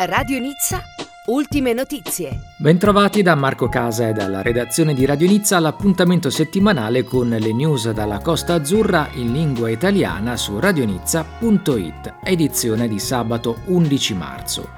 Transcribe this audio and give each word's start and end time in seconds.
Radio 0.00 0.38
Nizza, 0.38 0.80
ultime 1.26 1.72
notizie. 1.72 2.38
Bentrovati 2.56 3.20
da 3.20 3.34
Marco 3.34 3.68
Casa 3.68 4.06
e 4.06 4.12
dalla 4.12 4.42
redazione 4.42 4.94
di 4.94 5.04
Radio 5.04 5.26
Nizza 5.26 5.56
all'appuntamento 5.56 6.30
settimanale 6.30 7.02
con 7.02 7.28
le 7.28 7.52
news 7.52 7.90
dalla 7.90 8.20
Costa 8.20 8.54
Azzurra 8.54 9.08
in 9.14 9.32
lingua 9.32 9.70
italiana 9.70 10.36
su 10.36 10.60
radionizza.it, 10.60 12.14
edizione 12.22 12.86
di 12.86 13.00
sabato 13.00 13.62
11 13.64 14.14
marzo. 14.14 14.68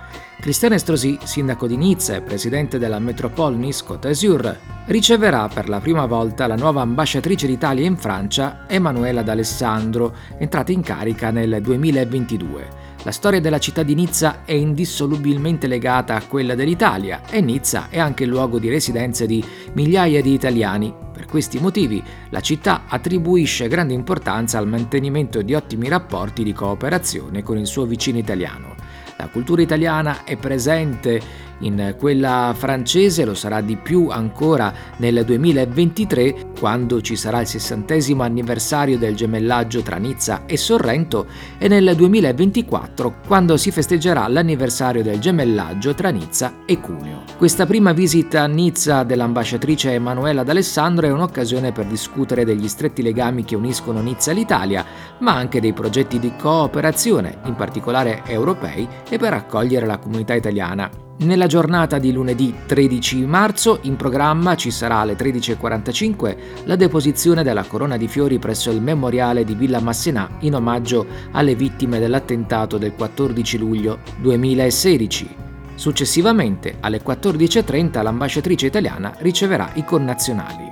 Cristian 0.41 0.73
Estrosi, 0.73 1.19
sindaco 1.23 1.67
di 1.67 1.77
Nizza 1.77 2.15
e 2.15 2.23
presidente 2.23 2.79
della 2.79 2.99
Metropole 2.99 3.57
Nice 3.57 3.85
Côte 3.85 4.09
d'Azur, 4.09 4.59
riceverà 4.87 5.49
per 5.53 5.69
la 5.69 5.81
prima 5.81 6.07
volta 6.07 6.47
la 6.47 6.57
nuova 6.57 6.81
ambasciatrice 6.81 7.47
d'Italia 7.47 7.85
in 7.85 7.99
Francia, 7.99 8.65
Emanuela 8.67 9.21
D'Alessandro, 9.21 10.15
entrata 10.39 10.73
in 10.73 10.81
carica 10.81 11.31
nel 11.31 11.59
2022. 11.61 12.90
La 13.03 13.13
storia 13.13 13.41
della 13.41 13.59
città 13.59 13.83
di 13.83 13.95
Nizza 13.95 14.45
è 14.45 14.53
indissolubilmente 14.53 15.67
legata 15.67 16.17
a 16.17 16.23
quella 16.23 16.55
dell'Italia 16.55 17.23
e 17.31 17.41
Nizza 17.41 17.89
è 17.89 17.99
anche 17.99 18.25
il 18.25 18.29
luogo 18.29 18.59
di 18.59 18.69
residenza 18.69 19.25
di 19.25 19.43
migliaia 19.73 20.21
di 20.21 20.35
italiani. 20.35 20.93
Per 21.11 21.25
questi 21.25 21.59
motivi 21.59 22.03
la 22.29 22.41
città 22.41 22.83
attribuisce 22.87 23.69
grande 23.69 23.95
importanza 23.95 24.59
al 24.59 24.69
mantenimento 24.69 25.41
di 25.41 25.55
ottimi 25.55 25.89
rapporti 25.89 26.43
di 26.43 26.53
cooperazione 26.53 27.43
con 27.43 27.57
il 27.57 27.67
suo 27.67 27.87
vicino 27.87 28.19
italiano. 28.19 28.75
La 29.17 29.29
cultura 29.29 29.63
italiana 29.63 30.25
è 30.25 30.37
presente 30.37 31.49
in 31.61 31.95
quella 31.99 32.55
francese, 32.57 33.25
lo 33.25 33.35
sarà 33.35 33.61
di 33.61 33.77
più 33.77 34.09
ancora 34.09 34.73
nel 34.99 35.25
2023 35.25 36.53
quando 36.59 37.01
ci 37.01 37.17
sarà 37.17 37.41
il 37.41 37.47
sessantesimo 37.47 38.23
anniversario 38.23 38.99
del 38.99 39.15
gemellaggio 39.15 39.83
tra 39.83 39.97
Nizza 39.97 40.45
e 40.47 40.57
Sorrento 40.57 41.27
e 41.59 41.69
nel 41.69 41.95
2024 41.97 43.21
quando 43.27 43.57
si 43.57 43.71
festeggerà 43.71 44.27
l'anniversario 44.29 45.03
del 45.03 45.19
gemellaggio 45.19 45.95
tra 45.95 46.11
Nizza 46.11 46.65
e 46.65 46.81
Cuneo. 46.81 47.25
Questa 47.37 47.67
prima 47.67 47.93
visita 47.93 48.43
a 48.43 48.47
Nizza 48.47 49.03
dell'ambasciatrice 49.03 49.93
Emanuela 49.93 50.43
D'Alessandro 50.43 51.07
è 51.07 51.13
un'occasione 51.13 51.73
per 51.73 51.87
discutere 51.87 52.45
degli 52.45 52.69
stretti 52.69 53.03
legami 53.03 53.45
che 53.45 53.57
uniscono 53.57 54.01
Nizza 54.01 54.31
all'Italia, 54.31 54.85
ma 55.19 55.35
anche 55.35 55.61
dei 55.61 55.73
progetti 55.73 56.19
di 56.19 56.33
cooperazione, 56.37 57.39
in 57.45 57.55
particolare 57.55 58.23
europei, 58.27 58.87
e 59.09 59.19
per 59.19 59.35
accogliere 59.35 59.87
la 59.87 59.99
comunità 59.99 60.35
italiana. 60.35 61.10
Nella 61.23 61.47
giornata 61.47 61.99
di 61.99 62.13
lunedì 62.13 62.55
13 62.65 63.27
marzo 63.27 63.81
in 63.83 63.97
programma 63.97 64.57
ci 64.57 64.71
sarà 64.71 65.01
alle 65.01 65.17
13.45 65.17 66.37
la 66.65 66.77
deposizione 66.77 67.43
della 67.43 67.65
corona 67.65 67.99
di 67.99 68.09
fiori 68.09 68.39
presso 68.39 68.71
il 68.71 68.81
memoriale 68.81 69.45
di 69.45 69.55
Villa 69.55 69.81
Massenà 69.81 70.39
in 70.41 70.55
omaggio 70.55 71.05
alle 71.33 71.55
vittime 71.55 71.99
dell'attentato 71.99 72.79
del 72.79 72.95
14 72.95 73.59
luglio 73.59 73.99
2016. 74.19 75.37
Successivamente 75.75 76.79
alle 76.81 77.03
14.30 77.03 78.03
l'ambasciatrice 78.03 78.67
italiana 78.67 79.13
riceverà 79.19 79.73
i 79.75 79.85
connazionali. 79.85 80.70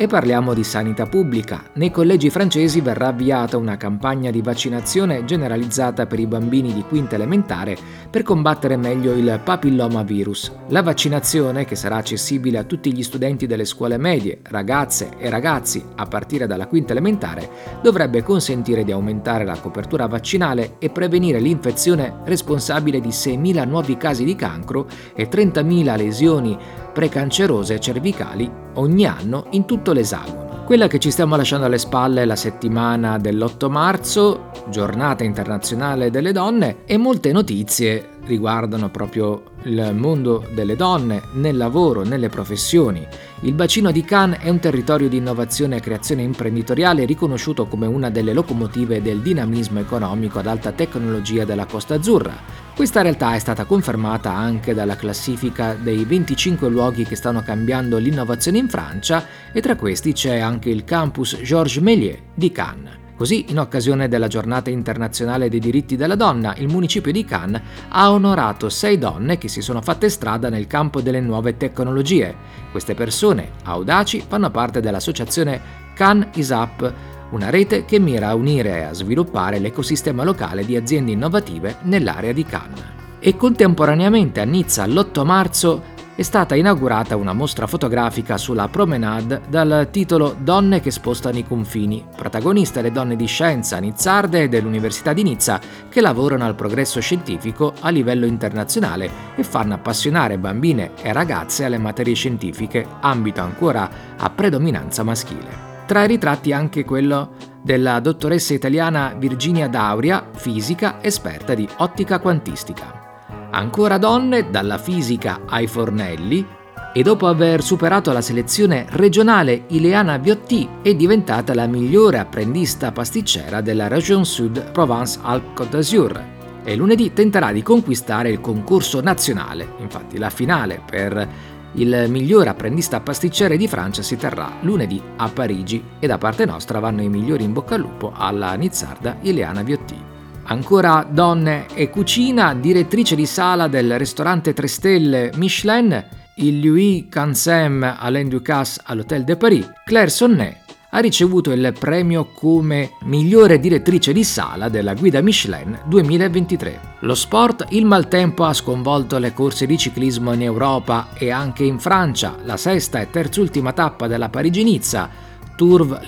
E 0.00 0.06
parliamo 0.06 0.54
di 0.54 0.64
sanità 0.64 1.04
pubblica. 1.04 1.62
Nei 1.74 1.90
collegi 1.90 2.30
francesi 2.30 2.80
verrà 2.80 3.08
avviata 3.08 3.58
una 3.58 3.76
campagna 3.76 4.30
di 4.30 4.40
vaccinazione 4.40 5.26
generalizzata 5.26 6.06
per 6.06 6.18
i 6.18 6.26
bambini 6.26 6.72
di 6.72 6.82
quinta 6.88 7.16
elementare 7.16 7.76
per 8.08 8.22
combattere 8.22 8.78
meglio 8.78 9.12
il 9.12 9.38
papillomavirus. 9.44 10.52
La 10.68 10.80
vaccinazione, 10.80 11.66
che 11.66 11.76
sarà 11.76 11.96
accessibile 11.96 12.56
a 12.56 12.64
tutti 12.64 12.94
gli 12.94 13.02
studenti 13.02 13.46
delle 13.46 13.66
scuole 13.66 13.98
medie, 13.98 14.38
ragazze 14.44 15.10
e 15.18 15.28
ragazzi 15.28 15.84
a 15.96 16.06
partire 16.06 16.46
dalla 16.46 16.66
quinta 16.66 16.92
elementare, 16.92 17.50
dovrebbe 17.82 18.22
consentire 18.22 18.84
di 18.84 18.92
aumentare 18.92 19.44
la 19.44 19.58
copertura 19.60 20.06
vaccinale 20.06 20.76
e 20.78 20.88
prevenire 20.88 21.40
l'infezione 21.40 22.20
responsabile 22.24 23.00
di 23.00 23.10
6.000 23.10 23.68
nuovi 23.68 23.98
casi 23.98 24.24
di 24.24 24.34
cancro 24.34 24.86
e 25.14 25.28
30.000 25.28 25.96
lesioni 25.98 26.58
precancerose 27.00 27.80
cervicali 27.80 28.50
ogni 28.74 29.06
anno 29.06 29.46
in 29.52 29.64
tutto 29.64 29.94
l'esagono. 29.94 30.64
Quella 30.66 30.86
che 30.86 30.98
ci 30.98 31.10
stiamo 31.10 31.34
lasciando 31.34 31.64
alle 31.64 31.78
spalle 31.78 32.20
è 32.20 32.24
la 32.26 32.36
settimana 32.36 33.16
dell'8 33.16 33.70
marzo, 33.70 34.50
giornata 34.68 35.24
internazionale 35.24 36.10
delle 36.10 36.30
donne 36.32 36.84
e 36.84 36.98
molte 36.98 37.32
notizie 37.32 38.18
riguardano 38.26 38.90
proprio 38.90 39.44
il 39.62 39.94
mondo 39.94 40.44
delle 40.52 40.76
donne 40.76 41.22
nel 41.32 41.56
lavoro, 41.56 42.04
nelle 42.04 42.28
professioni. 42.28 43.04
Il 43.40 43.54
bacino 43.54 43.90
di 43.90 44.04
Cannes 44.04 44.40
è 44.40 44.50
un 44.50 44.58
territorio 44.58 45.08
di 45.08 45.16
innovazione 45.16 45.76
e 45.76 45.80
creazione 45.80 46.20
imprenditoriale 46.20 47.06
riconosciuto 47.06 47.66
come 47.66 47.86
una 47.86 48.10
delle 48.10 48.34
locomotive 48.34 49.00
del 49.00 49.20
dinamismo 49.20 49.80
economico 49.80 50.38
ad 50.38 50.46
alta 50.46 50.72
tecnologia 50.72 51.46
della 51.46 51.64
Costa 51.64 51.94
Azzurra. 51.94 52.59
Questa 52.80 53.02
realtà 53.02 53.34
è 53.34 53.38
stata 53.38 53.66
confermata 53.66 54.32
anche 54.32 54.72
dalla 54.72 54.96
classifica 54.96 55.74
dei 55.74 56.06
25 56.06 56.70
luoghi 56.70 57.04
che 57.04 57.14
stanno 57.14 57.42
cambiando 57.42 57.98
l'innovazione 57.98 58.56
in 58.56 58.70
Francia 58.70 59.26
e 59.52 59.60
tra 59.60 59.76
questi 59.76 60.14
c'è 60.14 60.38
anche 60.38 60.70
il 60.70 60.84
campus 60.84 61.38
Georges 61.42 61.82
Méliès 61.82 62.16
di 62.34 62.50
Cannes. 62.50 62.94
Così, 63.16 63.50
in 63.50 63.58
occasione 63.58 64.08
della 64.08 64.28
giornata 64.28 64.70
internazionale 64.70 65.50
dei 65.50 65.60
diritti 65.60 65.94
della 65.94 66.14
donna, 66.14 66.54
il 66.56 66.68
municipio 66.68 67.12
di 67.12 67.22
Cannes 67.22 67.60
ha 67.90 68.10
onorato 68.10 68.70
sei 68.70 68.96
donne 68.96 69.36
che 69.36 69.48
si 69.48 69.60
sono 69.60 69.82
fatte 69.82 70.08
strada 70.08 70.48
nel 70.48 70.66
campo 70.66 71.02
delle 71.02 71.20
nuove 71.20 71.58
tecnologie. 71.58 72.34
Queste 72.70 72.94
persone, 72.94 73.50
audaci, 73.64 74.24
fanno 74.26 74.50
parte 74.50 74.80
dell'associazione 74.80 75.60
Cannes 75.92 76.28
ISAP, 76.32 76.94
una 77.30 77.50
rete 77.50 77.84
che 77.84 77.98
mira 77.98 78.28
a 78.28 78.34
unire 78.34 78.78
e 78.78 78.82
a 78.82 78.92
sviluppare 78.92 79.58
l'ecosistema 79.58 80.24
locale 80.24 80.64
di 80.64 80.76
aziende 80.76 81.12
innovative 81.12 81.76
nell'area 81.82 82.32
di 82.32 82.44
Cannes. 82.44 82.84
E 83.18 83.36
contemporaneamente 83.36 84.40
a 84.40 84.44
Nizza 84.44 84.86
l'8 84.86 85.24
marzo 85.24 85.98
è 86.20 86.22
stata 86.22 86.54
inaugurata 86.54 87.16
una 87.16 87.32
mostra 87.32 87.66
fotografica 87.66 88.36
sulla 88.36 88.68
promenade 88.68 89.40
dal 89.48 89.88
titolo 89.90 90.36
Donne 90.38 90.80
che 90.80 90.90
spostano 90.90 91.38
i 91.38 91.46
confini, 91.46 92.04
protagoniste 92.14 92.82
le 92.82 92.92
donne 92.92 93.16
di 93.16 93.24
scienza 93.24 93.78
nizzarde 93.78 94.50
dell'Università 94.50 95.14
di 95.14 95.22
Nizza 95.22 95.58
che 95.88 96.02
lavorano 96.02 96.44
al 96.44 96.54
progresso 96.54 97.00
scientifico 97.00 97.72
a 97.80 97.88
livello 97.88 98.26
internazionale 98.26 99.10
e 99.34 99.42
fanno 99.42 99.72
appassionare 99.72 100.36
bambine 100.36 100.90
e 101.00 101.10
ragazze 101.14 101.64
alle 101.64 101.78
materie 101.78 102.12
scientifiche, 102.12 102.86
ambito 103.00 103.40
ancora 103.40 103.88
a 104.18 104.28
predominanza 104.28 105.02
maschile. 105.02 105.69
Tra 105.90 106.04
i 106.04 106.06
ritratti 106.06 106.52
anche 106.52 106.84
quello 106.84 107.32
della 107.60 107.98
dottoressa 107.98 108.54
italiana 108.54 109.12
Virginia 109.18 109.66
Dauria, 109.66 110.24
fisica 110.36 111.02
esperta 111.02 111.52
di 111.52 111.68
ottica 111.78 112.20
quantistica. 112.20 113.48
Ancora 113.50 113.98
donne, 113.98 114.50
dalla 114.50 114.78
fisica 114.78 115.40
ai 115.46 115.66
fornelli, 115.66 116.46
e 116.94 117.02
dopo 117.02 117.26
aver 117.26 117.60
superato 117.64 118.12
la 118.12 118.20
selezione 118.20 118.86
regionale 118.90 119.64
Ileana 119.70 120.18
Viotti 120.18 120.68
è 120.80 120.94
diventata 120.94 121.54
la 121.54 121.66
migliore 121.66 122.18
apprendista 122.18 122.92
pasticcera 122.92 123.60
della 123.60 123.88
Region 123.88 124.24
Sud 124.24 124.70
Provence-Alpes-Côte 124.70 125.70
d'Azur 125.70 126.24
e 126.62 126.76
lunedì 126.76 127.12
tenterà 127.12 127.50
di 127.50 127.64
conquistare 127.64 128.30
il 128.30 128.40
concorso 128.40 129.00
nazionale. 129.00 129.72
Infatti 129.80 130.18
la 130.18 130.30
finale 130.30 130.80
per 130.88 131.58
il 131.74 132.06
miglior 132.08 132.48
apprendista 132.48 133.00
pasticcere 133.00 133.56
di 133.56 133.68
Francia 133.68 134.02
si 134.02 134.16
terrà 134.16 134.58
lunedì 134.60 135.00
a 135.16 135.28
Parigi 135.28 135.82
e 135.98 136.06
da 136.06 136.18
parte 136.18 136.44
nostra 136.44 136.80
vanno 136.80 137.02
i 137.02 137.08
migliori 137.08 137.44
in 137.44 137.52
bocca 137.52 137.76
al 137.76 137.82
lupo 137.82 138.12
alla 138.14 138.54
nizzarda 138.54 139.18
Ileana 139.20 139.62
Viotti. 139.62 139.96
Ancora 140.44 141.06
donne 141.08 141.66
e 141.74 141.90
cucina, 141.90 142.54
direttrice 142.54 143.14
di 143.14 143.26
sala 143.26 143.68
del 143.68 143.98
ristorante 143.98 144.52
3 144.52 144.66
stelle 144.66 145.30
Michelin, 145.36 146.04
il 146.36 146.60
Louis 146.60 147.06
Cansem 147.08 147.96
Alain 147.98 148.28
Ducasse 148.28 148.80
all'Hôtel 148.84 149.24
de 149.24 149.36
Paris, 149.36 149.70
Claire 149.84 150.10
Sonnet 150.10 150.59
ha 150.90 150.98
ricevuto 150.98 151.52
il 151.52 151.74
premio 151.78 152.30
come 152.32 152.92
migliore 153.04 153.60
direttrice 153.60 154.12
di 154.12 154.24
sala 154.24 154.68
della 154.68 154.94
guida 154.94 155.20
Michelin 155.20 155.80
2023. 155.86 156.80
Lo 157.00 157.14
sport, 157.14 157.66
il 157.70 157.86
maltempo 157.86 158.44
ha 158.44 158.52
sconvolto 158.52 159.18
le 159.18 159.32
corse 159.32 159.66
di 159.66 159.78
ciclismo 159.78 160.32
in 160.32 160.42
Europa 160.42 161.10
e 161.14 161.30
anche 161.30 161.64
in 161.64 161.78
Francia, 161.78 162.36
la 162.44 162.56
sesta 162.56 163.00
e 163.00 163.10
terzultima 163.10 163.72
tappa 163.72 164.06
della 164.06 164.28
Parigi-Nizza, 164.28 165.28
Tourve 165.56 166.00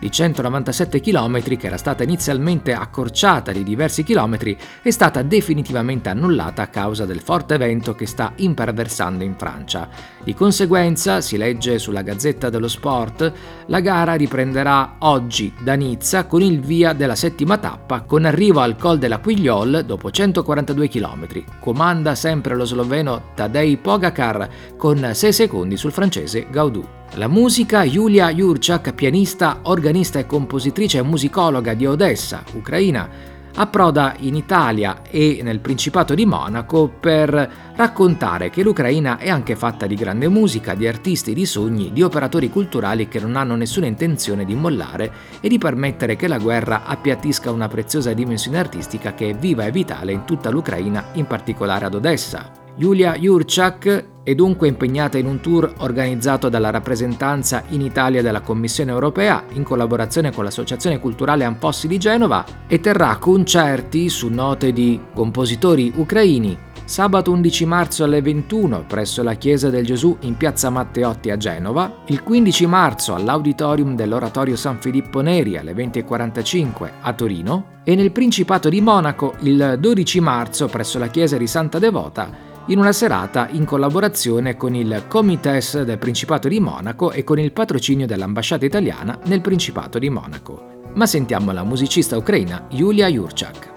Di 0.00 0.10
197 0.10 0.98
km, 1.00 1.42
che 1.42 1.66
era 1.66 1.76
stata 1.76 2.02
inizialmente 2.02 2.72
accorciata 2.72 3.52
di 3.52 3.62
diversi 3.62 4.02
chilometri, 4.02 4.56
è 4.80 4.88
stata 4.88 5.20
definitivamente 5.20 6.08
annullata 6.08 6.62
a 6.62 6.68
causa 6.68 7.04
del 7.04 7.20
forte 7.20 7.58
vento 7.58 7.94
che 7.94 8.06
sta 8.06 8.32
imperversando 8.36 9.24
in 9.24 9.34
Francia. 9.36 9.90
Di 10.24 10.32
conseguenza, 10.32 11.20
si 11.20 11.36
legge 11.36 11.78
sulla 11.78 12.00
Gazzetta 12.00 12.48
dello 12.48 12.66
Sport, 12.66 13.32
la 13.66 13.80
gara 13.80 14.14
riprenderà 14.14 14.96
oggi 15.00 15.52
da 15.60 15.74
Nizza 15.74 16.24
con 16.24 16.40
il 16.40 16.60
via 16.60 16.94
della 16.94 17.14
settima 17.14 17.58
tappa, 17.58 18.00
con 18.00 18.24
arrivo 18.24 18.60
al 18.60 18.76
Col 18.76 18.96
della 18.96 19.18
Quigliol 19.18 19.84
dopo 19.84 20.10
142 20.10 20.88
km. 20.88 21.26
Comanda 21.60 22.14
sempre 22.14 22.54
lo 22.54 22.64
sloveno 22.64 23.32
Tadej 23.34 23.76
Pogacar 23.76 24.48
con 24.78 25.10
6 25.12 25.30
secondi 25.30 25.76
sul 25.76 25.92
francese 25.92 26.46
Gaudu. 26.50 26.98
La 27.14 27.26
musica, 27.26 27.82
Julia 27.82 28.30
Jurczak, 28.30 28.94
pianista, 28.94 29.58
organista 29.90 30.20
e 30.20 30.26
compositrice 30.26 31.02
musicologa 31.02 31.74
di 31.74 31.84
Odessa, 31.84 32.44
Ucraina, 32.52 33.08
approda 33.56 34.14
in 34.20 34.36
Italia 34.36 35.02
e 35.10 35.40
nel 35.42 35.58
Principato 35.58 36.14
di 36.14 36.24
Monaco 36.24 36.88
per 36.88 37.72
raccontare 37.74 38.50
che 38.50 38.62
l'Ucraina 38.62 39.18
è 39.18 39.28
anche 39.28 39.56
fatta 39.56 39.86
di 39.88 39.96
grande 39.96 40.28
musica, 40.28 40.74
di 40.74 40.86
artisti, 40.86 41.34
di 41.34 41.44
sogni, 41.44 41.90
di 41.92 42.02
operatori 42.02 42.48
culturali 42.48 43.08
che 43.08 43.18
non 43.18 43.34
hanno 43.34 43.56
nessuna 43.56 43.86
intenzione 43.86 44.44
di 44.44 44.54
mollare 44.54 45.12
e 45.40 45.48
di 45.48 45.58
permettere 45.58 46.14
che 46.14 46.28
la 46.28 46.38
guerra 46.38 46.84
appiattisca 46.84 47.50
una 47.50 47.66
preziosa 47.66 48.12
dimensione 48.12 48.58
artistica 48.58 49.14
che 49.14 49.30
è 49.30 49.34
viva 49.34 49.64
e 49.64 49.72
vitale 49.72 50.12
in 50.12 50.24
tutta 50.24 50.50
l'Ucraina, 50.50 51.06
in 51.14 51.26
particolare 51.26 51.86
ad 51.86 51.94
Odessa. 51.94 52.59
Julia 52.80 53.14
Jurczak 53.14 54.22
è 54.22 54.34
dunque 54.34 54.66
impegnata 54.66 55.18
in 55.18 55.26
un 55.26 55.40
tour 55.40 55.70
organizzato 55.80 56.48
dalla 56.48 56.70
rappresentanza 56.70 57.64
in 57.68 57.82
Italia 57.82 58.22
della 58.22 58.40
Commissione 58.40 58.90
europea 58.90 59.44
in 59.50 59.64
collaborazione 59.64 60.32
con 60.32 60.44
l'Associazione 60.44 60.98
Culturale 60.98 61.44
Ampossi 61.44 61.86
di 61.86 61.98
Genova 61.98 62.42
e 62.66 62.80
terrà 62.80 63.18
concerti 63.18 64.08
su 64.08 64.28
note 64.28 64.72
di 64.72 64.98
compositori 65.12 65.92
ucraini. 65.94 66.56
Sabato 66.86 67.30
11 67.32 67.66
marzo 67.66 68.02
alle 68.02 68.22
21 68.22 68.84
presso 68.86 69.22
la 69.22 69.34
Chiesa 69.34 69.68
del 69.68 69.84
Gesù 69.84 70.16
in 70.20 70.38
piazza 70.38 70.70
Matteotti 70.70 71.30
a 71.30 71.36
Genova, 71.36 72.04
il 72.06 72.22
15 72.22 72.64
marzo 72.64 73.14
all'Auditorium 73.14 73.94
dell'Oratorio 73.94 74.56
San 74.56 74.78
Filippo 74.80 75.20
Neri 75.20 75.58
alle 75.58 75.74
20.45 75.74 76.90
a 77.02 77.12
Torino 77.12 77.64
e 77.84 77.94
nel 77.94 78.10
Principato 78.10 78.70
di 78.70 78.80
Monaco 78.80 79.34
il 79.40 79.76
12 79.78 80.20
marzo 80.20 80.66
presso 80.68 80.98
la 80.98 81.08
Chiesa 81.08 81.36
di 81.36 81.46
Santa 81.46 81.78
Devota 81.78 82.48
in 82.70 82.78
una 82.78 82.92
serata 82.92 83.48
in 83.50 83.64
collaborazione 83.64 84.56
con 84.56 84.76
il 84.76 85.04
Comites 85.08 85.82
del 85.82 85.98
Principato 85.98 86.46
di 86.46 86.60
Monaco 86.60 87.10
e 87.10 87.24
con 87.24 87.40
il 87.40 87.50
patrocinio 87.50 88.06
dell'ambasciata 88.06 88.64
italiana 88.64 89.18
nel 89.24 89.40
Principato 89.40 89.98
di 89.98 90.08
Monaco. 90.08 90.88
Ma 90.94 91.04
sentiamo 91.06 91.50
la 91.50 91.64
musicista 91.64 92.16
ucraina 92.16 92.66
Yulia 92.70 93.08
Jurczak. 93.08 93.68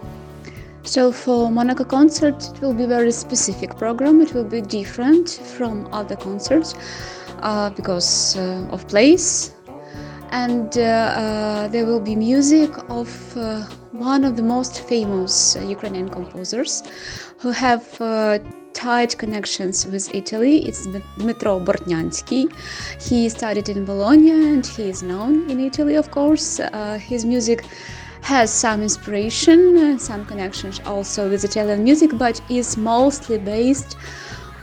So 0.83 1.11
for 1.11 1.49
Monaco 1.49 1.85
concert, 1.85 2.51
it 2.53 2.61
will 2.61 2.75
be 2.75 2.85
very 2.85 3.11
specific 3.11 3.73
program. 3.75 4.21
It 4.21 4.31
will 4.33 4.47
be 4.47 4.61
different 4.61 5.39
from 5.41 5.87
other 5.91 6.17
concerts 6.17 6.75
uh, 7.41 7.71
because 7.75 8.37
uh, 8.37 8.67
of 8.69 8.85
place, 8.85 9.53
and 10.29 10.77
uh, 10.77 10.81
uh 10.81 11.67
there 11.69 11.85
will 11.85 12.01
be 12.01 12.15
music 12.15 12.69
of 12.89 13.09
uh, 13.37 13.65
one 13.91 14.23
of 14.23 14.35
the 14.35 14.43
most 14.43 14.81
famous 14.87 15.57
Ukrainian 15.65 16.09
composers 16.09 16.83
who 17.39 17.51
have 17.51 17.83
tight 18.73 19.17
connections 19.17 19.85
with 19.85 20.13
Italy. 20.13 20.65
It's 20.67 20.87
Dmitro 20.87 21.63
Bortnyansky. 21.63 22.51
He 23.01 23.29
studied 23.29 23.69
in 23.69 23.85
Bologna 23.85 24.31
and 24.31 24.65
he 24.65 24.89
is 24.89 25.03
known 25.03 25.49
in 25.49 25.59
Italy, 25.59 25.95
of 25.95 26.11
course. 26.11 26.59
Uh, 26.59 26.97
his 26.97 27.25
music 27.25 27.65
has 28.21 28.51
some 28.51 28.81
inspiration, 28.81 29.99
some 29.99 30.25
connections 30.25 30.79
also 30.85 31.29
with 31.29 31.43
Italian 31.43 31.83
music, 31.83 32.11
but 32.17 32.41
is 32.49 32.77
mostly 32.77 33.37
based 33.37 33.97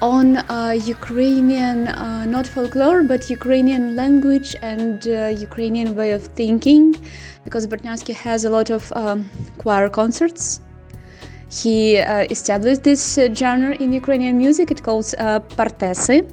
on 0.00 0.38
uh, 0.38 0.70
Ukrainian, 0.70 1.88
uh, 1.88 2.24
not 2.24 2.46
folklore, 2.46 3.02
but 3.02 3.28
Ukrainian 3.28 3.96
language 3.96 4.56
and 4.62 5.06
uh, 5.06 5.28
Ukrainian 5.48 5.94
way 5.94 6.12
of 6.12 6.22
thinking, 6.40 6.96
because 7.44 7.66
Bortnyansky 7.66 8.14
has 8.14 8.44
a 8.46 8.50
lot 8.50 8.70
of 8.70 8.90
um, 8.92 9.28
choir 9.58 9.90
concerts 9.90 10.60
he 11.50 11.98
uh, 11.98 12.26
established 12.30 12.84
this 12.84 13.18
uh, 13.18 13.34
genre 13.34 13.74
in 13.74 13.92
Ukrainian 13.92 14.38
music. 14.38 14.70
It 14.70 14.82
calls 14.82 15.14
uh, 15.14 15.40
partesy. 15.40 16.28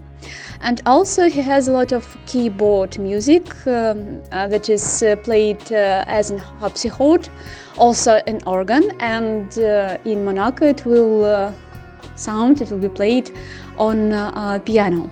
And 0.62 0.82
also, 0.86 1.30
he 1.30 1.42
has 1.42 1.68
a 1.68 1.72
lot 1.72 1.92
of 1.92 2.18
keyboard 2.26 2.98
music 2.98 3.46
um, 3.68 4.22
uh, 4.32 4.48
that 4.48 4.70
is 4.70 5.04
uh, 5.04 5.16
played 5.18 5.62
uh, 5.72 6.04
as 6.08 6.32
an 6.32 6.40
harpsichord, 6.40 7.30
also 7.78 8.14
an 8.26 8.42
organ. 8.46 8.92
And 9.00 9.56
in 10.06 10.26
Monaco, 10.26 10.66
it 10.66 10.86
will 10.86 11.54
sound, 12.16 12.62
it 12.62 12.72
will 12.72 12.80
be 12.80 12.90
played 12.90 13.32
on 13.78 14.62
piano. 14.62 15.10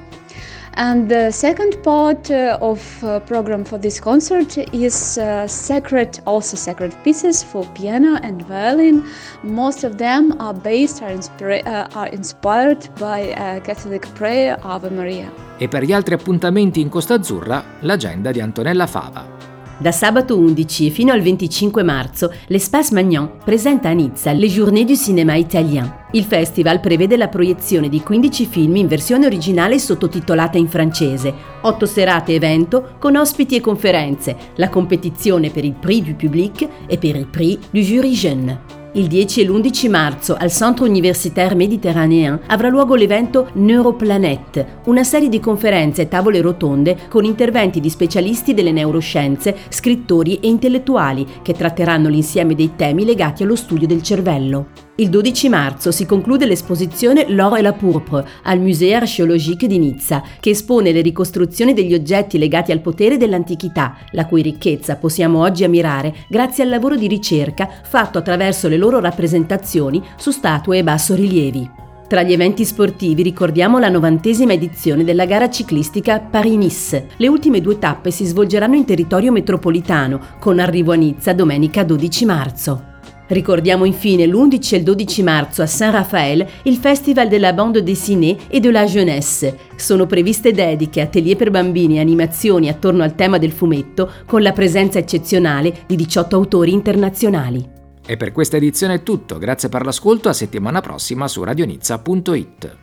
And 0.77 1.07
the 1.07 1.31
second 1.31 1.81
part 1.83 2.29
uh, 2.29 2.57
of 2.59 2.81
uh, 3.01 3.21
program 3.21 3.63
for 3.63 3.77
this 3.77 3.99
concert 3.99 4.57
is 4.73 5.17
uh, 5.17 5.47
sacred, 5.47 6.19
also 6.25 6.57
sacred 6.57 6.93
pieces 7.01 7.43
for 7.43 7.65
piano 7.73 8.19
and 8.21 8.41
violin. 8.45 9.03
Most 9.43 9.85
of 9.85 9.95
them 9.95 10.35
are 10.39 10.53
based, 10.53 11.01
are, 11.01 11.11
inspira- 11.11 11.63
are 11.95 12.07
inspired 12.07 12.89
by 12.99 13.61
Catholic 13.63 14.05
prayer 14.15 14.57
Ave 14.63 14.89
Maria. 14.89 15.31
E 15.57 15.69
per 15.69 15.83
gli 15.83 15.93
altri 15.93 16.15
appuntamenti 16.15 16.81
in 16.81 16.89
Costa 16.89 17.13
Azzurra, 17.13 17.63
l'agenda 17.81 18.31
di 18.31 18.41
Antonella 18.41 18.85
Fava. 18.85 19.34
Da 19.77 19.91
sabato 19.91 20.37
11 20.37 20.89
fino 20.89 21.11
al 21.11 21.19
25 21.19 21.83
marzo, 21.83 22.31
l'Espace 22.47 22.93
Magnan 22.93 23.29
presenta 23.43 23.89
a 23.89 23.91
Nizza 23.91 24.31
le 24.31 24.47
Journées 24.47 24.85
du 24.85 24.95
Cinéma 24.95 25.35
Italien. 25.35 26.03
Il 26.11 26.23
festival 26.23 26.79
prevede 26.79 27.17
la 27.17 27.27
proiezione 27.27 27.89
di 27.89 27.99
15 27.99 28.45
film 28.45 28.77
in 28.77 28.87
versione 28.87 29.25
originale 29.25 29.77
sottotitolata 29.77 30.57
in 30.57 30.69
francese, 30.69 31.33
8 31.59 31.85
serate 31.85 32.35
evento 32.35 32.95
con 32.99 33.17
ospiti 33.17 33.57
e 33.57 33.61
conferenze, 33.61 34.37
la 34.55 34.69
competizione 34.69 35.49
per 35.49 35.65
il 35.65 35.73
Prix 35.73 36.05
du 36.05 36.15
Public 36.15 36.67
e 36.87 36.97
per 36.97 37.17
il 37.17 37.27
Prix 37.27 37.59
du 37.69 37.79
Jury 37.79 38.11
Jeune. 38.11 38.84
Il 38.95 39.07
10 39.07 39.41
e 39.41 39.43
l'11 39.43 39.89
marzo 39.89 40.37
al 40.39 40.49
Centre 40.49 40.87
Universitaire 40.87 41.53
Méditerranéen 41.53 42.39
avrà 42.47 42.69
luogo 42.69 42.95
l'evento 42.95 43.49
Neuroplanet, 43.55 44.65
una 44.85 45.03
serie 45.03 45.27
di 45.27 45.41
conferenze 45.41 46.03
e 46.03 46.07
tavole 46.07 46.39
rotonde 46.39 46.99
con 47.09 47.25
interventi 47.25 47.81
di 47.81 47.89
specialisti 47.89 48.53
delle 48.53 48.71
neuroscienze, 48.71 49.53
scrittori 49.67 50.39
e 50.39 50.47
intellettuali 50.47 51.27
che 51.41 51.51
tratteranno 51.51 52.07
l'insieme 52.07 52.55
dei 52.55 52.71
temi 52.77 53.03
legati 53.03 53.43
allo 53.43 53.57
studio 53.57 53.85
del 53.85 54.01
cervello. 54.01 54.84
Il 54.97 55.09
12 55.09 55.49
marzo 55.49 55.91
si 55.91 56.05
conclude 56.05 56.45
l'esposizione 56.45 57.25
L'Or 57.27 57.57
et 57.57 57.61
la 57.61 57.73
Pourpre 57.73 58.25
al 58.43 58.61
Musée 58.61 58.93
Archéologique 58.93 59.67
di 59.67 59.77
Nizza, 59.77 60.23
che 60.39 60.51
espone 60.51 60.93
le 60.93 61.01
ricostruzioni 61.01 61.73
degli 61.73 61.93
oggetti 61.93 62.37
legati 62.37 62.71
al 62.71 62.79
potere 62.79 63.17
dell'antichità, 63.17 63.97
la 64.11 64.25
cui 64.25 64.41
ricchezza 64.41 64.95
possiamo 64.95 65.41
oggi 65.41 65.65
ammirare 65.65 66.15
grazie 66.29 66.63
al 66.63 66.69
lavoro 66.69 66.95
di 66.95 67.07
ricerca 67.07 67.67
fatto 67.83 68.19
attraverso 68.19 68.69
le 68.69 68.77
loro 68.77 69.01
rappresentazioni 69.01 70.01
su 70.15 70.31
statue 70.31 70.77
e 70.77 70.83
bassorilievi. 70.83 71.69
Tra 72.07 72.23
gli 72.23 72.31
eventi 72.31 72.63
sportivi 72.63 73.21
ricordiamo 73.21 73.79
la 73.79 73.89
novantesima 73.89 74.53
edizione 74.53 75.03
della 75.03 75.25
gara 75.25 75.49
ciclistica 75.49 76.21
Paris-Nice. 76.21 77.07
Le 77.17 77.27
ultime 77.27 77.59
due 77.59 77.79
tappe 77.79 78.11
si 78.11 78.23
svolgeranno 78.23 78.75
in 78.75 78.85
territorio 78.85 79.33
metropolitano, 79.33 80.21
con 80.39 80.59
arrivo 80.59 80.93
a 80.93 80.95
Nizza 80.95 81.33
domenica 81.33 81.83
12 81.83 82.25
marzo. 82.25 82.93
Ricordiamo 83.27 83.85
infine 83.85 84.27
l'11 84.27 84.73
e 84.73 84.77
il 84.77 84.83
12 84.83 85.23
marzo 85.23 85.61
a 85.61 85.65
Saint-Raphaël 85.65 86.47
il 86.63 86.77
Festival 86.77 87.27
della 87.27 87.53
bande 87.53 87.81
dessinée 87.81 88.37
e 88.47 88.59
de 88.59 88.71
la 88.71 88.85
jeunesse. 88.85 89.57
Sono 89.75 90.05
previste 90.05 90.51
dediche, 90.51 91.01
atelier 91.01 91.35
per 91.35 91.49
bambini 91.49 91.97
e 91.97 92.01
animazioni 92.01 92.69
attorno 92.69 93.03
al 93.03 93.15
tema 93.15 93.37
del 93.37 93.51
fumetto 93.51 94.11
con 94.25 94.41
la 94.41 94.51
presenza 94.51 94.99
eccezionale 94.99 95.83
di 95.87 95.95
18 95.95 96.35
autori 96.35 96.71
internazionali. 96.71 97.73
E 98.05 98.17
per 98.17 98.31
questa 98.31 98.57
edizione 98.57 98.95
è 98.95 99.03
tutto, 99.03 99.39
grazie 99.39 99.69
per 99.69 99.83
l'ascolto, 99.83 100.29
a 100.29 100.33
settimana 100.33 100.79
prossima 100.81 101.27
su 101.27 101.43
radionizza.it. 101.43 102.77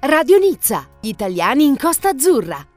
Radio 0.00 0.38
Nizza, 0.38 0.86
italiani 1.00 1.64
in 1.64 1.76
Costa 1.76 2.10
Azzurra. 2.10 2.68